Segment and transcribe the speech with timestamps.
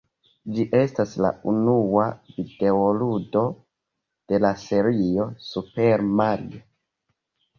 [0.53, 2.05] Ĝi estas la unua
[2.37, 3.43] videoludo
[4.33, 6.65] de la serio "Super Mario".